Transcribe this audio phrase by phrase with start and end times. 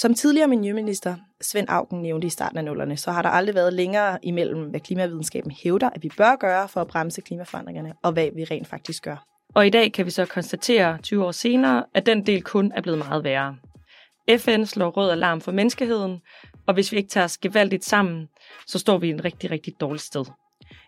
[0.00, 3.72] Som tidligere miljøminister Svend Augen nævnte i starten af nullerne, så har der aldrig været
[3.72, 8.28] længere imellem, hvad klimavidenskaben hævder, at vi bør gøre for at bremse klimaforandringerne, og hvad
[8.34, 9.24] vi rent faktisk gør.
[9.54, 12.82] Og i dag kan vi så konstatere 20 år senere, at den del kun er
[12.82, 13.56] blevet meget værre.
[14.38, 16.20] FN slår rød alarm for menneskeheden,
[16.66, 18.28] og hvis vi ikke tager os gevaldigt sammen,
[18.66, 20.24] så står vi i en rigtig, rigtig dårligt sted.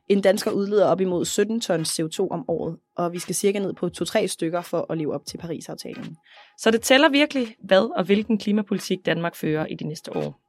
[0.09, 3.73] En dansker udleder op imod 17 tons CO2 om året, og vi skal cirka ned
[3.73, 6.17] på 2-3 stykker for at leve op til Paris-aftalen.
[6.59, 10.41] Så det tæller virkelig, hvad og hvilken klimapolitik Danmark fører i de næste år.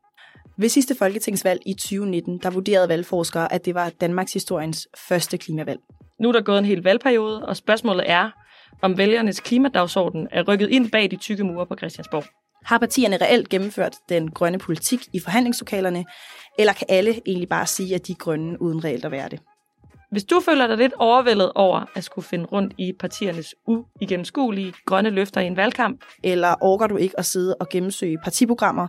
[0.58, 5.80] Ved sidste folketingsvalg i 2019, der vurderede valgforskere, at det var Danmarks historiens første klimavalg.
[6.20, 8.30] Nu er der gået en hel valgperiode, og spørgsmålet er,
[8.82, 12.24] om vælgernes klimadagsorden er rykket ind bag de tykke mure på Christiansborg.
[12.66, 16.06] Har partierne reelt gennemført den grønne politik i forhandlingslokalerne,
[16.60, 19.40] eller kan alle egentlig bare sige, at de er grønne uden reelt at være det?
[20.12, 25.10] Hvis du føler dig lidt overvældet over at skulle finde rundt i partiernes uigennemskuelige grønne
[25.10, 28.88] løfter i en valgkamp, eller orker du ikke at sidde og gennemsøge partiprogrammer,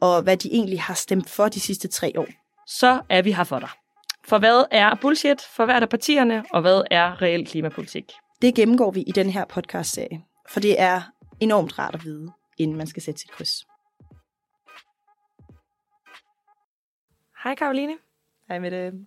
[0.00, 2.26] og hvad de egentlig har stemt for de sidste tre år,
[2.66, 3.68] så er vi her for dig.
[4.24, 8.04] For hvad er bullshit for hvert af partierne, og hvad er reel klimapolitik?
[8.42, 11.02] Det gennemgår vi i den her podcast-serie, for det er
[11.40, 12.32] enormt rart at vide,
[12.62, 13.66] inden man skal sætte sit kryds.
[17.44, 17.92] Hej Karoline.
[18.48, 19.06] Hej med det.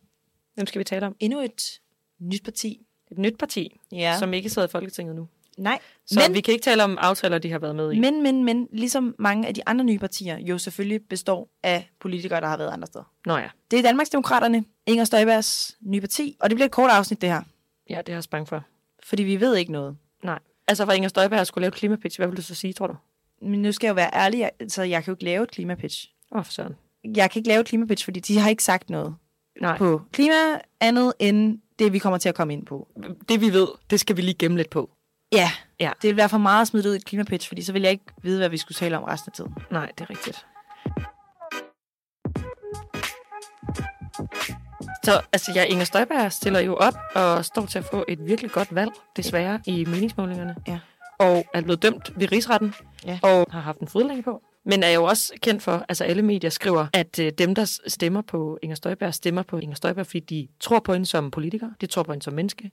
[0.56, 1.16] Hvem skal vi tale om?
[1.20, 1.80] Endnu et
[2.20, 2.82] nyt parti.
[3.12, 4.16] Et nyt parti, Ja.
[4.20, 5.28] som ikke sidder i Folketinget nu.
[5.58, 8.00] Nej, Så men, vi kan ikke tale om aftaler, de har været med i.
[8.00, 12.42] men, men, men, ligesom mange af de andre nye partier jo selvfølgelig består af politikere,
[12.42, 13.12] der har været andre steder.
[13.26, 13.50] Nå ja.
[13.72, 17.42] Det er Danmarksdemokraterne, Inger Støjbergs nye parti, og det bliver et kort afsnit det her,
[17.90, 18.64] Ja, det er jeg også bange for.
[19.04, 19.98] fordi vi ved ikke noget.
[20.24, 20.40] Nej.
[20.68, 22.96] Altså, for Inger Støjberg skulle lave klimapitch, hvad vil du så sige, tror du?
[23.42, 25.52] Men nu skal jeg jo være ærlig, jeg- så jeg kan jo ikke lave et
[25.52, 26.08] klimapitch.
[26.32, 26.76] Åh, oh, for søren.
[27.16, 29.16] Jeg kan ikke lave et klimapitch, fordi de har ikke sagt noget
[29.62, 29.78] Nej.
[29.78, 30.36] på klima
[30.80, 32.88] andet end det, vi kommer til at komme ind på.
[33.30, 34.90] Det vi ved, det skal vi lige gemme lidt på.
[35.32, 35.92] Ja, Ja.
[36.02, 37.92] det vil være for meget at smide ud i et klimapitch, fordi så vil jeg
[37.92, 39.54] ikke vide, hvad vi skulle tale om resten af tiden.
[39.72, 40.46] Nej, det er rigtigt.
[45.04, 48.52] Så altså, ja, Inger Støjberg stiller jo op og står til at få et virkelig
[48.52, 50.56] godt valg, desværre, i meningsmålingerne.
[50.68, 50.80] Ja.
[51.20, 52.74] Og er blevet dømt ved rigsretten,
[53.06, 53.20] Ja.
[53.24, 54.42] og har haft en fodlænge på.
[54.68, 58.22] Men er jo også kendt for, altså alle medier skriver, at øh, dem, der stemmer
[58.22, 61.86] på Inger Støjberg, stemmer på Inger Støjberg, fordi de tror på hende som politiker, de
[61.86, 62.72] tror på hende som menneske.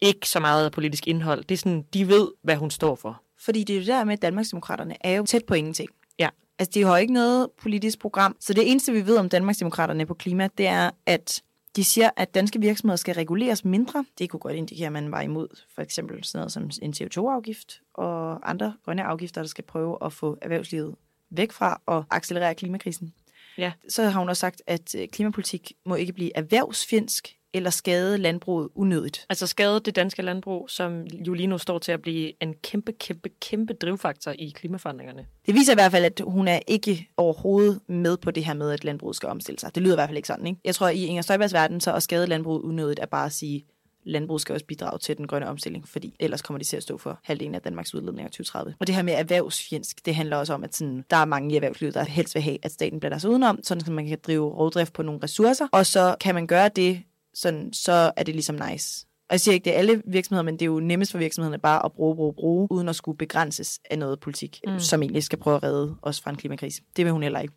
[0.00, 1.44] Ikke så meget af politisk indhold.
[1.44, 3.22] Det er sådan, de ved, hvad hun står for.
[3.40, 5.90] Fordi det er jo der med, at Danmarksdemokraterne er jo tæt på ingenting.
[6.18, 6.28] Ja.
[6.58, 8.36] Altså, de har ikke noget politisk program.
[8.40, 11.42] Så det eneste, vi ved om Danmarksdemokraterne på klima, det er, at
[11.76, 14.04] de siger, at danske virksomheder skal reguleres mindre.
[14.18, 17.82] Det kunne godt indikere, at man var imod for eksempel sådan noget som en CO2-afgift
[17.94, 20.94] og andre grønne afgifter, der skal prøve at få erhvervslivet
[21.30, 23.14] væk fra og accelerere klimakrisen.
[23.58, 23.72] Ja.
[23.88, 28.68] Så har hun også sagt, at øh, klimapolitik må ikke blive erhvervsfjendsk eller skade landbruget
[28.74, 29.26] unødigt.
[29.28, 32.92] Altså skade det danske landbrug, som jo lige nu står til at blive en kæmpe,
[32.92, 35.26] kæmpe, kæmpe drivfaktor i klimaforandringerne.
[35.46, 38.70] Det viser i hvert fald, at hun er ikke overhovedet med på det her med,
[38.70, 39.74] at landbruget skal omstille sig.
[39.74, 40.60] Det lyder i hvert fald ikke sådan, ikke?
[40.64, 43.32] Jeg tror, at i Inger Støjbergs verden, så at skade landbruget unødigt er bare at
[43.32, 43.64] sige,
[44.04, 46.98] landbruget skal også bidrage til den grønne omstilling, fordi ellers kommer de til at stå
[46.98, 48.74] for halvdelen af Danmarks udledninger i 2030.
[48.80, 51.56] Og det her med erhvervsfjendsk, det handler også om, at sådan, der er mange i
[51.56, 54.50] erhvervslivet, der helst vil have, at staten blander sig udenom, sådan at man kan drive
[54.50, 57.02] rovdrift på nogle ressourcer, og så kan man gøre det,
[57.34, 59.06] sådan, så er det ligesom nice.
[59.28, 61.58] Og jeg siger ikke, det er alle virksomheder, men det er jo nemmest for virksomhederne
[61.58, 64.80] bare at bruge, bruge, bruge, uden at skulle begrænses af noget politik, mm.
[64.80, 66.82] som egentlig skal prøve at redde os fra en klimakrise.
[66.96, 67.54] Det vil hun heller ikke.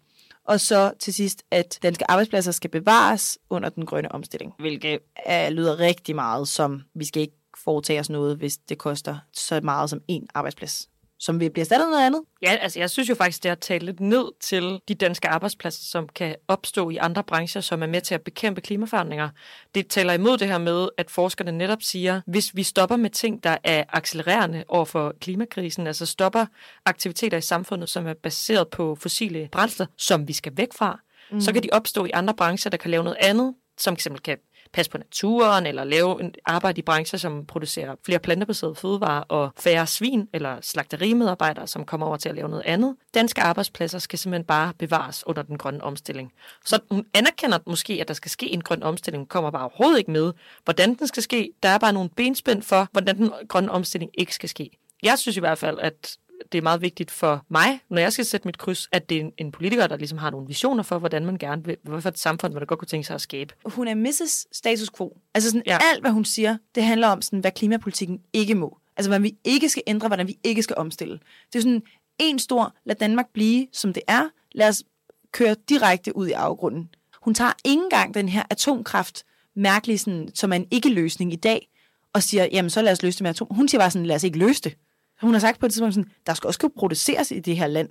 [0.47, 4.53] Og så til sidst, at danske arbejdspladser skal bevares under den grønne omstilling.
[4.59, 9.17] Hvilket er, lyder rigtig meget som, vi skal ikke foretage os noget, hvis det koster
[9.33, 10.89] så meget som én arbejdsplads.
[11.23, 12.21] Som vil blive erstattet noget andet.
[12.41, 15.27] Ja, altså jeg synes jo faktisk, det er at tale lidt ned til de danske
[15.27, 19.29] arbejdspladser, som kan opstå i andre brancher, som er med til at bekæmpe klimaforandringer.
[19.75, 23.43] Det taler imod det her med, at forskerne netop siger, hvis vi stopper med ting,
[23.43, 26.45] der er accelererende over for klimakrisen, altså stopper
[26.85, 30.99] aktiviteter i samfundet, som er baseret på fossile brændsler, som vi skal væk fra,
[31.31, 31.41] mm.
[31.41, 34.37] så kan de opstå i andre brancher, der kan lave noget andet, som eksempel kan
[34.73, 39.51] passe på naturen, eller lave en arbejde i brancher, som producerer flere plantebaserede fødevarer og
[39.57, 42.95] færre svin, eller slagterimedarbejdere, som kommer over til at lave noget andet.
[43.13, 46.31] Danske arbejdspladser skal simpelthen bare bevares under den grønne omstilling.
[46.65, 50.11] Så hun anerkender måske, at der skal ske en grøn omstilling, kommer bare overhovedet ikke
[50.11, 50.33] med,
[50.63, 51.51] hvordan den skal ske.
[51.63, 54.69] Der er bare nogle benspænd for, hvordan den grønne omstilling ikke skal ske.
[55.03, 56.17] Jeg synes i hvert fald, at
[56.51, 59.21] det er meget vigtigt for mig, når jeg skal sætte mit kryds, at det er
[59.21, 62.09] en, en politiker, der ligesom har nogle visioner for, hvordan man gerne vil, hvad for
[62.09, 63.53] et samfund, man godt kunne tænke sig at skabe.
[63.65, 64.47] Hun er Mrs.
[64.57, 65.17] Status Quo.
[65.33, 65.77] Altså sådan, Ja.
[65.93, 68.77] alt, hvad hun siger, det handler om, sådan, hvad klimapolitikken ikke må.
[68.97, 71.19] Altså, hvad vi ikke skal ændre, hvordan vi ikke skal omstille.
[71.53, 71.83] Det er sådan
[72.19, 74.29] en stor, lad Danmark blive, som det er.
[74.51, 74.83] Lad os
[75.31, 76.89] køre direkte ud i afgrunden.
[77.21, 79.23] Hun tager ikke engang den her atomkraft,
[79.55, 81.69] mærkelig, sådan, som er en ikke-løsning i dag,
[82.13, 83.47] og siger, jamen så lad os løse det med atom.
[83.51, 84.77] Hun siger bare sådan, lad os ikke løse det.
[85.23, 87.67] Hun har sagt på et tidspunkt sådan, der skal også kunne produceres i det her
[87.67, 87.89] land.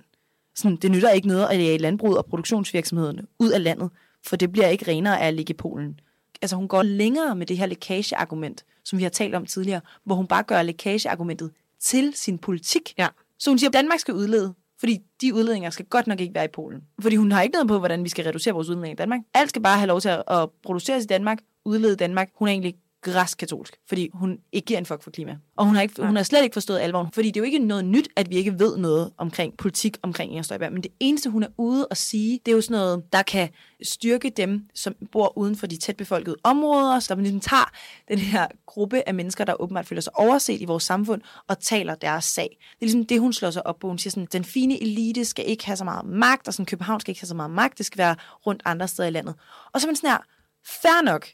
[0.55, 3.89] Sådan, det nytter ikke noget at jage landbruget og produktionsvirksomhederne ud af landet,
[4.25, 5.99] for det bliver ikke renere af at ligge i Polen.
[6.41, 10.15] Altså hun går længere med det her lækageargument, som vi har talt om tidligere, hvor
[10.15, 12.93] hun bare gør lækageargumentet til sin politik.
[12.97, 13.07] Ja.
[13.39, 16.45] Så hun siger, at Danmark skal udlede, fordi de udledninger skal godt nok ikke være
[16.45, 16.81] i Polen.
[17.01, 19.19] Fordi hun har ikke noget på, hvordan vi skal reducere vores udledninger i Danmark.
[19.33, 22.29] Alt skal bare have lov til at, at produceres i Danmark, udlede Danmark.
[22.35, 25.37] Hun er egentlig græskatolsk, fordi hun ikke giver en fuck for klima.
[25.57, 27.59] Og hun har, ikke, hun har slet ikke forstået alvoren, fordi det er jo ikke
[27.59, 31.29] noget nyt, at vi ikke ved noget omkring politik omkring Inger Støjberg, men det eneste,
[31.29, 33.49] hun er ude at sige, det er jo sådan noget, der kan
[33.83, 37.71] styrke dem, som bor uden for de tæt befolkede områder, så man ligesom tager
[38.07, 41.95] den her gruppe af mennesker, der åbenbart føler sig overset i vores samfund, og taler
[41.95, 42.57] deres sag.
[42.59, 43.87] Det er ligesom det, hun slår sig op på.
[43.87, 46.99] Hun siger sådan, den fine elite skal ikke have så meget magt, og sådan København
[46.99, 48.15] skal ikke have så meget magt, det skal være
[48.47, 49.35] rundt andre steder i landet.
[49.73, 50.17] Og så er man sådan her,
[50.65, 51.27] fair nok,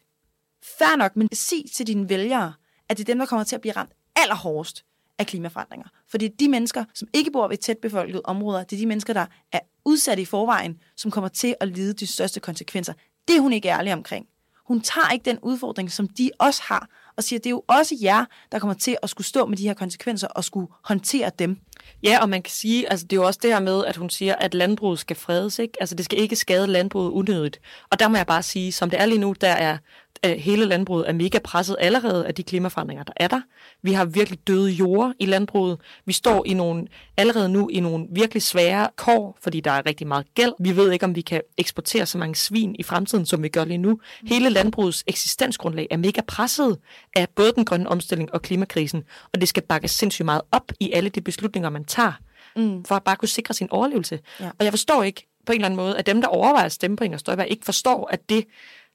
[0.64, 2.54] Fær nok, men sig til dine vælgere,
[2.90, 4.86] at det er dem, der kommer til at blive ramt allerhårdest
[5.20, 5.88] af klimaforandringer.
[6.12, 8.86] For det er de mennesker, som ikke bor ved tæt befolkede områder, det er de
[8.86, 12.94] mennesker, der er udsatte i forvejen, som kommer til at lide de største konsekvenser.
[13.28, 14.26] Det er hun ikke ærlig omkring.
[14.68, 17.64] Hun tager ikke den udfordring, som de også har, og siger, at det er jo
[17.68, 21.32] også jer, der kommer til at skulle stå med de her konsekvenser og skulle håndtere
[21.40, 21.58] dem.
[22.04, 24.10] Ja, og man kan sige, altså det er jo også det her med, at hun
[24.10, 25.74] siger, at landbruget skal fredes, ikke?
[25.80, 27.60] Altså det skal ikke skade landbruget unødigt.
[27.92, 29.78] Og der må jeg bare sige, som det er lige nu, der er
[30.26, 33.42] hele landbruget er mega presset allerede af de klimaforandringer, der er der.
[33.82, 35.78] Vi har virkelig døde jord i landbruget.
[36.06, 36.88] Vi står i nogle,
[37.18, 40.54] allerede nu i nogle virkelig svære kår, fordi der er rigtig meget gæld.
[40.60, 43.66] Vi ved ikke, om vi kan eksportere så mange svin i fremtiden, som vi gør
[43.66, 44.00] lige nu.
[44.28, 46.78] Hele landbrugets eksistensgrundlag er mega presset
[47.16, 50.92] af både den grønne omstilling og klimakrisen, og det skal bakkes sindssygt meget op i
[50.92, 52.14] alle de beslutninger, man tager,
[52.56, 52.86] mm.
[52.86, 54.20] for at bare kunne sikre sin overlevelse.
[54.40, 54.50] Ja.
[54.60, 56.98] Og jeg forstår ikke på en eller anden måde, at dem, der overvejer at stemme
[56.98, 58.46] på Inger Støjberg, ikke forstår, at det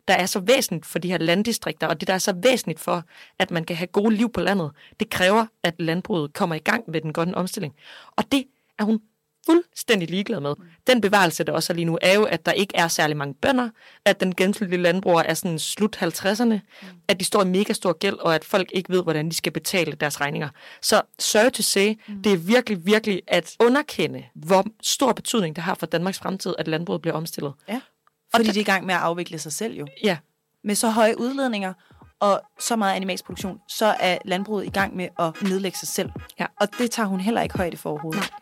[0.09, 3.05] der er så væsentligt for de her landdistrikter, og det, der er så væsentligt for,
[3.39, 4.71] at man kan have gode liv på landet,
[5.01, 7.75] det kræver, at landbruget kommer i gang med den grønne omstilling.
[8.17, 8.45] Og det
[8.79, 9.01] er hun
[9.47, 10.55] fuldstændig ligeglad med.
[10.87, 13.35] Den bevarelse, der også er lige nu, er jo, at der ikke er særlig mange
[13.35, 13.71] bønder,
[14.05, 16.89] at den gennemsnitlige landbruger er sådan slut 50'erne, mm.
[17.09, 19.53] at de står i mega stor gæld, og at folk ikke ved, hvordan de skal
[19.53, 20.49] betale deres regninger.
[20.83, 22.23] Så sorry to say, mm.
[22.23, 26.69] det er virkelig, virkelig at underkende, hvor stor betydning det har for Danmarks fremtid, at
[26.69, 27.53] landbruget bliver omstillet.
[27.69, 27.81] Ja.
[28.37, 29.87] Fordi de er i gang med at afvikle sig selv jo.
[30.05, 30.17] Ja.
[30.65, 31.73] Med så høje udledninger
[32.21, 36.11] og så meget animalsk produktion, så er landbruget i gang med at nedlægge sig selv.
[36.41, 36.47] Ja.
[36.61, 38.21] Og det tager hun heller ikke højde for overhovedet.
[38.21, 38.41] Nej.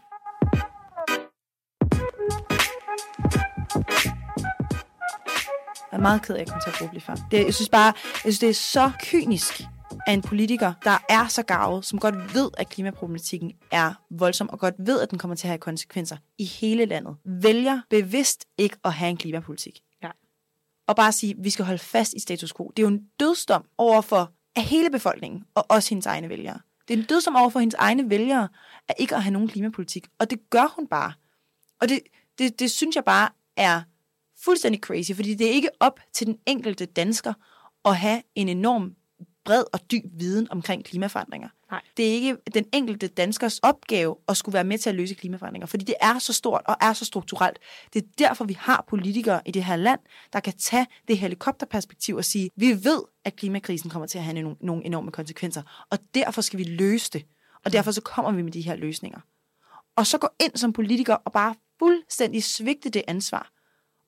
[5.92, 7.14] Jeg er meget ked af, at jeg kom til at bruge før.
[7.30, 7.92] Det, jeg synes bare,
[8.24, 9.62] jeg synes, det er så kynisk
[10.06, 14.58] af en politiker, der er så gavet, som godt ved, at klimaproblematikken er voldsom, og
[14.58, 18.76] godt ved, at den kommer til at have konsekvenser i hele landet, vælger bevidst ikke
[18.84, 19.80] at have en klimapolitik.
[20.02, 20.10] Ja.
[20.86, 22.72] Og bare sige, at vi skal holde fast i status quo.
[22.76, 26.60] Det er jo en dødsdom over for af hele befolkningen, og også hendes egne vælgere.
[26.88, 28.48] Det er en dødsdom over for hendes egne vælgere,
[28.88, 30.06] at ikke at have nogen klimapolitik.
[30.18, 31.12] Og det gør hun bare.
[31.80, 32.00] Og det,
[32.38, 33.82] det, det synes jeg bare er
[34.44, 37.32] fuldstændig crazy, fordi det er ikke op til den enkelte dansker
[37.84, 38.94] at have en enorm
[39.44, 41.48] bred og dyb viden omkring klimaforandringer.
[41.70, 41.82] Nej.
[41.96, 45.66] Det er ikke den enkelte danskers opgave at skulle være med til at løse klimaforandringer,
[45.66, 47.58] fordi det er så stort og er så strukturelt.
[47.92, 50.00] Det er derfor, vi har politikere i det her land,
[50.32, 54.56] der kan tage det helikopterperspektiv og sige, vi ved, at klimakrisen kommer til at have
[54.60, 57.26] nogle, enorme konsekvenser, og derfor skal vi løse det.
[57.64, 59.20] Og derfor så kommer vi med de her løsninger.
[59.96, 63.50] Og så gå ind som politiker og bare fuldstændig svigte det ansvar,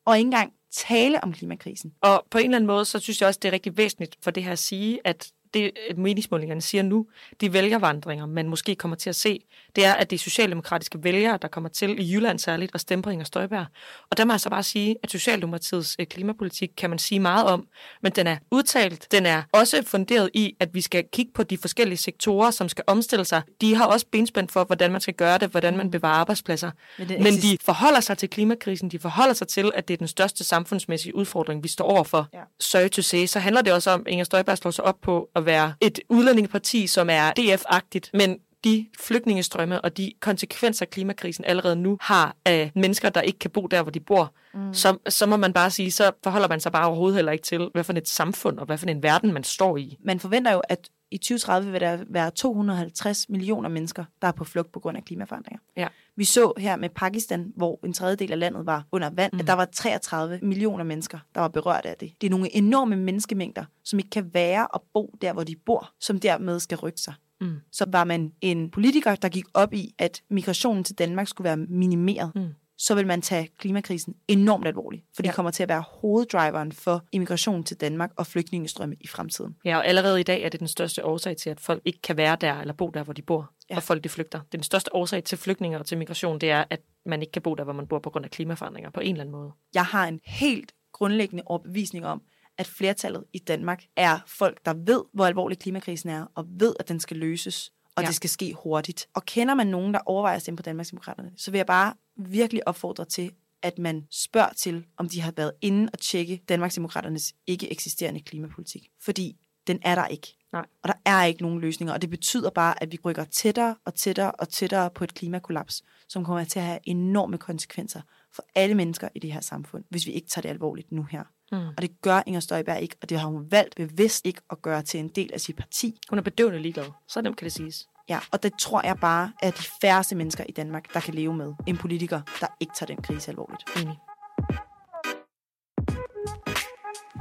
[0.05, 1.95] og ikke engang tale om klimakrisen.
[2.01, 4.31] Og på en eller anden måde, så synes jeg også, det er rigtig væsentligt for
[4.31, 7.07] det her at sige, at det meningsmålingerne siger nu,
[7.41, 9.41] de vælgervandringer, man måske kommer til at se,
[9.77, 13.11] det er, at de socialdemokratiske vælgere, der kommer til i Jylland særligt, og stemme på
[13.11, 13.67] Inger Støjberg.
[14.11, 17.47] Og der må jeg så bare sige, at Socialdemokratiets øh, klimapolitik kan man sige meget
[17.47, 17.67] om,
[18.03, 21.59] men den er udtalt, den er også funderet i, at vi skal kigge på de
[21.59, 23.43] forskellige sektorer, som skal omstille sig.
[23.61, 26.71] De har også benspændt for, hvordan man skal gøre det, hvordan man bevarer arbejdspladser.
[26.99, 30.09] Men, men de forholder sig til klimakrisen, de forholder sig til, at det er den
[30.09, 32.29] største samfundsmæssige udfordring, vi står overfor.
[32.33, 32.41] Ja.
[32.61, 35.29] Sorry to say, så handler det også om, at Inger Støjberg slår sig op på
[35.35, 41.77] at være et udlændingeparti, som er DF-agtigt, men de flygtningestrømme og de konsekvenser, klimakrisen allerede
[41.77, 44.75] nu har af mennesker, der ikke kan bo der, hvor de bor, mm.
[44.75, 47.69] så, så må man bare sige, så forholder man sig bare overhovedet heller ikke til,
[47.73, 49.97] hvad for et samfund og hvad for en verden, man står i.
[50.05, 54.45] Man forventer jo, at i 2030 vil der være 250 millioner mennesker, der er på
[54.45, 55.61] flugt på grund af klimaforandringer.
[55.77, 55.89] Ja.
[56.17, 59.41] Vi så her med Pakistan, hvor en tredjedel af landet var under vand, mm.
[59.41, 62.13] at der var 33 millioner mennesker, der var berørt af det.
[62.21, 65.91] Det er nogle enorme menneskemængder, som ikke kan være og bo der, hvor de bor,
[66.01, 67.15] som dermed skal rykke sig.
[67.41, 67.57] Mm.
[67.73, 71.57] Så var man en politiker, der gik op i, at migrationen til Danmark skulle være
[71.57, 72.33] minimeret.
[72.35, 72.49] Mm.
[72.79, 75.35] Så vil man tage klimakrisen enormt alvorligt, for det Ja.
[75.35, 79.57] kommer til at være hoveddriveren for immigration til Danmark og flygtningestrømme i fremtiden.
[79.65, 82.17] Ja, og allerede i dag er det den største årsag til, at folk ikke kan
[82.17, 83.77] være der eller bo der, hvor de bor, Ja.
[83.77, 84.39] og folk de flygter.
[84.39, 87.33] Det er den største årsag til flygtninge og til migration, det er, at man ikke
[87.33, 89.53] kan bo der, hvor man bor på grund af klimaforandringer på en eller anden måde.
[89.75, 92.23] Jeg har en helt grundlæggende overbevisning om,
[92.59, 96.89] at flertallet i Danmark er folk, der ved, hvor alvorlig klimakrisen er, og ved, at
[96.89, 98.07] den skal løses, og ja.
[98.07, 99.09] Det skal ske hurtigt.
[99.15, 102.69] Og kender man nogen, der overvejer at stemme på Danmarksdemokraterne, så vil jeg bare virkelig
[102.69, 103.33] opfordre til,
[103.63, 108.89] at man spørger til, om de har været inde og tjekke Danmarksdemokraternes ikke eksisterende klimapolitik.
[109.01, 109.37] Fordi
[109.67, 110.37] den er der ikke.
[110.53, 110.67] Nej.
[110.83, 113.95] Og der er ikke nogen løsninger, og det betyder bare, at vi rykker tættere og
[113.95, 118.01] tættere og tættere på et klimakollaps, som kommer til at have enorme konsekvenser
[118.33, 121.25] for alle mennesker i det her samfund, hvis vi ikke tager det alvorligt nu her.
[121.53, 121.69] Mm.
[121.69, 124.83] Og det gør Inger Støjberg ikke, og det har hun valgt bevidst ikke at gøre
[124.83, 125.99] til en del af sit parti.
[126.11, 126.87] Hun er bedøvende ligeglad.
[127.09, 127.87] Så nemt kan det siges.
[128.09, 131.35] Ja, og det tror jeg bare er de færreste mennesker i Danmark, der kan leve
[131.35, 131.53] med.
[131.67, 133.63] En politiker, der ikke tager den krise alvorligt.
[133.77, 133.99] Enig.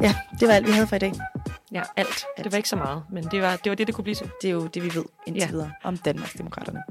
[0.01, 1.13] Ja, det var alt, vi havde for i dag.
[1.71, 2.25] Ja, alt.
[2.37, 4.31] Det var ikke så meget, men det var det, var det, det kunne blive til.
[4.41, 5.47] Det er jo det, vi ved indtil Ja.
[5.51, 6.83] videre om Danmarksdemokraterne.